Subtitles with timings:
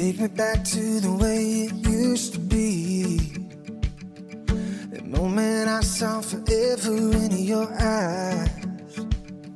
[0.00, 3.34] Take me back to the way it used to be.
[4.90, 8.48] The moment I saw forever in your eyes.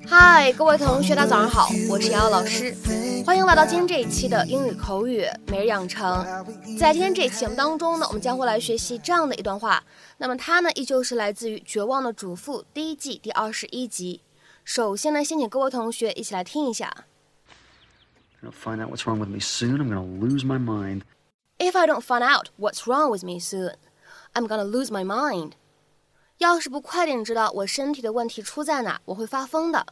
[0.06, 2.76] 嗨，各位同学，大家早上好，我是瑶瑶老师，
[3.24, 6.22] 欢迎来到今天这一期的英语口语每日养成。
[6.78, 9.82] 在今天这一期节目当中呢，我们将会来学习这样的一段话。
[10.18, 14.20] 那么它呢，依旧是来自于《绝望的主妇》第一季第二十一集。
[14.62, 17.06] 首先呢，先请各位同学一起来听一下。
[18.43, 21.03] I don't find out what's wrong with me soon, I'm gonna lose my mind.
[21.59, 23.75] If I don't find out what's wrong with me soon,
[24.33, 25.53] I'm gonna lose my mind.
[26.37, 29.87] 要是不快点知道我身体的问题出在哪，我会发疯的。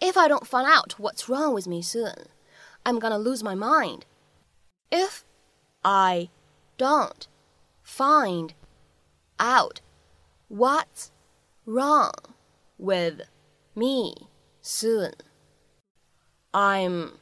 [0.00, 2.26] If I don't find out what's wrong with me soon,
[2.82, 4.02] I'm gonna lose my mind.
[4.90, 5.22] If
[5.80, 6.28] I
[6.76, 7.26] don't
[7.82, 8.50] find
[9.38, 9.80] out
[10.50, 11.10] what's
[11.64, 12.12] wrong
[12.78, 13.22] with
[13.74, 14.28] me
[14.60, 15.14] soon,
[16.52, 17.12] I'm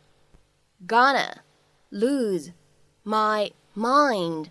[0.87, 1.37] gonna
[1.91, 2.53] lose
[3.05, 4.51] my mind.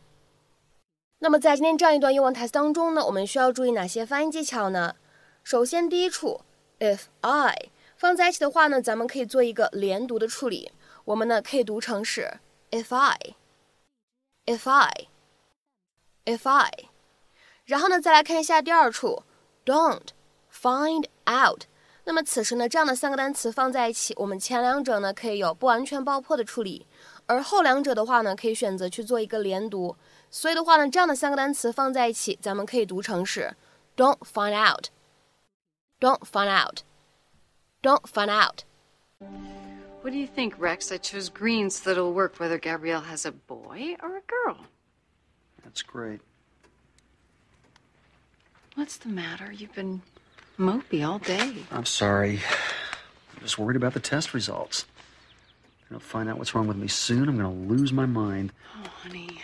[1.19, 4.95] 那么在今天这样一段英文台词当中呢，我们需要注意哪些发音技巧呢？
[5.43, 6.41] 首先，第一处
[6.79, 10.71] if I 放在一起的话呢，咱们可以做一个连读的处理。
[11.05, 12.39] 我们呢可以读成是
[12.71, 16.71] if I，if I，if I。
[17.65, 19.23] 然后呢，再来看一下第二处
[19.63, 20.07] don't
[20.51, 21.65] find out。
[22.05, 26.87] 那么此时呢，这样的三个单词放在一起，我们前两者呢可以有不完全爆破的处理，
[27.27, 29.95] 而后两者的话呢，可以选择去做一个连读。
[30.29, 33.55] 所以的话呢，这样的三个单词放在一起，咱们可以读成是
[33.95, 38.63] don't find out，don't find out，don't find out。
[40.01, 40.91] What do you think, Rex?
[40.91, 44.65] I chose green so that it'll work whether Gabrielle has a boy or a girl.
[45.63, 46.21] That's great.
[48.73, 49.51] What's the matter?
[49.51, 50.01] You've been
[50.58, 51.54] mopey all day.
[51.70, 52.40] I'm sorry.
[53.34, 54.86] I'm just worried about the test results.
[55.82, 58.52] If I don't find out what's wrong with me soon, I'm gonna lose my mind.
[58.82, 59.40] Oh, honey.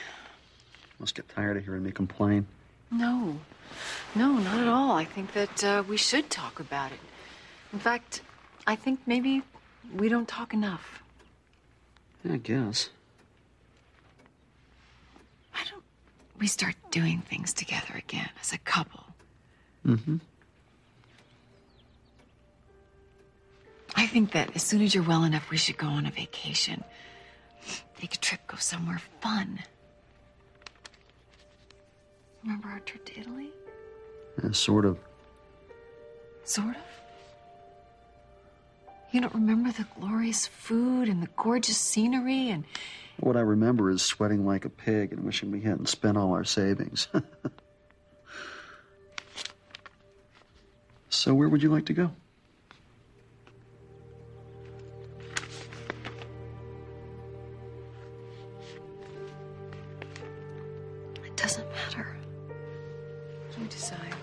[0.98, 2.46] Must get tired of hearing me complain.
[2.90, 3.38] No.
[4.14, 4.92] No, not at all.
[4.92, 6.98] I think that uh, we should talk about it.
[7.72, 8.22] In fact,
[8.66, 9.42] I think maybe
[9.96, 11.02] we don't talk enough.
[12.24, 12.90] Yeah, I guess.
[15.52, 15.82] Why don't
[16.38, 19.04] we start doing things together again as a couple?
[19.86, 20.16] Mm-hmm.
[24.02, 26.82] I think that as soon as you're well enough, we should go on a vacation.
[28.00, 29.60] Take a trip, go somewhere fun.
[32.42, 33.50] Remember our trip to Italy?
[34.42, 34.98] Yeah, sort of.
[36.42, 36.82] Sort of.
[39.12, 42.64] You don't remember the glorious food and the gorgeous scenery and
[43.20, 46.42] What I remember is sweating like a pig and wishing we hadn't spent all our
[46.42, 47.06] savings.
[51.08, 52.10] so, where would you like to go?
[61.41, 62.05] doesn't matter.
[63.57, 64.13] You decide.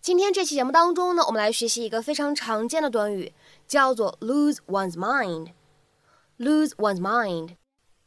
[0.00, 3.32] 今天这期节目当中呢，我们来学习一个非常常见的短语，
[3.68, 7.56] 叫做 lose one's mind。lose one's mind，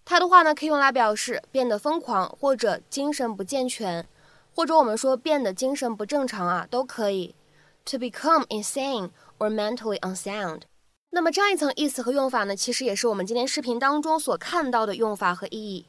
[0.04, 4.06] 它的话呢可以用来表示变得疯狂，或者精神不健全，
[4.54, 7.34] 或者我们说变得精神不正常啊，都可以。
[7.86, 10.64] To become insane or mentally unsound。
[11.13, 15.87] 那么这样一层意思和用法呢，其实也是我们今天视频当中所看到的用法和意义。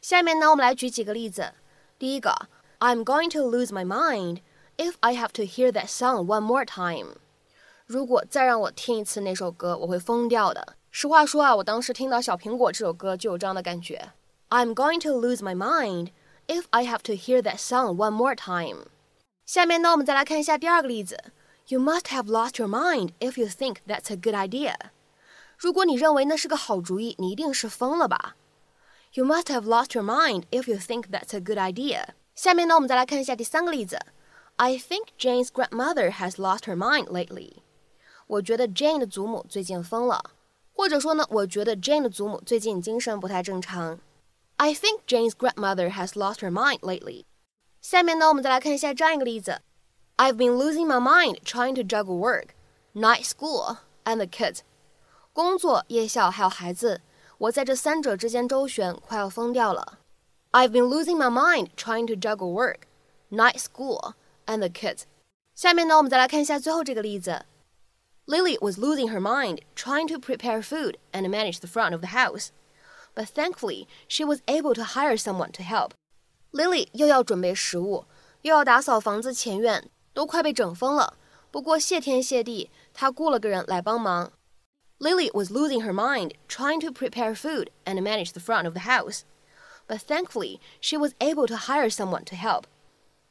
[0.00, 1.52] 下面呢，我们来举几个例子。
[1.98, 2.48] 第一个
[2.78, 4.38] ，I'm going to lose my mind。
[4.76, 7.16] If I have to hear that song one more time，
[7.86, 10.76] 如果再让我听一次那首歌，我会疯掉的。
[10.90, 14.12] 实话说啊，我当时听到《小苹果》这首歌就有这样的感觉。
[14.48, 16.08] I'm going to lose my mind
[16.46, 18.86] if I have to hear that song one more time。
[19.44, 21.32] 下面呢，我们再来看一下第二个例子。
[21.67, 24.75] You must have lost your mind if you think that's a good idea。
[25.57, 28.35] 如果你认为那是个好主意，你一定是疯了吧？
[29.13, 32.09] You must have lost your mind if you think that's a good idea。
[32.35, 33.99] 下面呢，我们再来看一下第三个例子。
[34.55, 37.57] I think Jane's grandmother has lost her mind lately。
[38.27, 40.31] 我觉得 Jane 的祖母最近疯了，
[40.73, 43.99] 或者说呢，我觉得 Jane 的祖母最近精神不太正常。
[44.57, 47.25] I think Jane's grandmother has lost her mind lately。
[47.81, 49.61] 下面呢，我们再来看一下这样一个例子
[50.17, 52.49] ：I've been losing my mind trying to juggle work,
[52.93, 54.59] night school, and the kids。
[55.33, 57.01] 工作、夜校还有孩子，
[57.37, 59.99] 我在这三者之间周旋，快要疯掉了。
[60.51, 62.81] I've been losing my mind trying to juggle work,
[63.29, 64.13] night school,
[64.45, 65.03] and the kids。
[65.55, 67.45] 下面呢，我们再来看一下最后这个例子。
[68.25, 72.49] Lily was losing her mind trying to prepare food and manage the front of the house,
[73.15, 75.91] but thankfully she was able to hire someone to help.
[76.51, 78.05] Lily 又要准备食物，
[78.41, 81.15] 又要打扫房子前院， 都快被整疯了。
[81.51, 84.31] 不过谢天谢地，他雇了个人来帮忙。
[84.99, 89.21] Lily was losing her mind trying to prepare food and manage the front of the house,
[89.87, 92.65] but thankfully she was able to hire someone to help.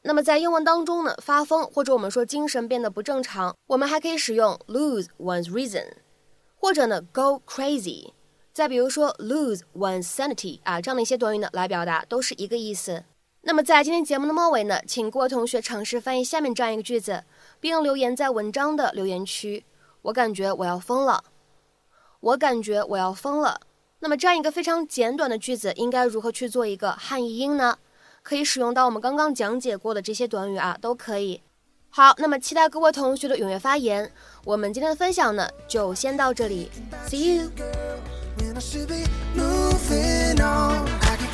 [0.03, 5.93] 那么在英文当中呢，发疯或者我们说精神变得不正常，我们还可以使用 lose one's reason，
[6.57, 8.13] 或者呢 go crazy。
[8.53, 13.05] 再比如说 lose one's sanity 啊，这样的一些短语呢来表达都是一个意思。
[13.46, 17.26] 那么在今天节目的末尾呢，请各位同学尝试翻译下面这样一个句子，
[17.60, 19.66] 并留言在文章的留言区。
[20.02, 21.22] 我感觉我要疯了，
[22.22, 23.60] 我感觉我要疯了。
[24.00, 27.78] 那么这样一个非常简短的句子，应该如何去做一个汉译英呢？
[28.22, 31.42] 可以使用到我们刚刚讲解过的这些短语啊，都可以。
[31.90, 34.10] 好，那么期待各位同学的踊跃发言。
[34.46, 36.72] 我们今天的分享呢，就先到这里
[37.10, 37.50] ，See you。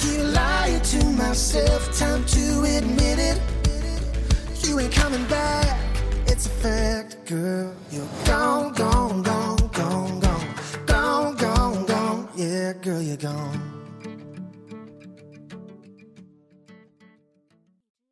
[0.02, 1.98] here lying to myself.
[1.98, 3.42] Time to admit it.
[4.66, 5.80] You ain't coming back.
[6.28, 6.89] It's a fact.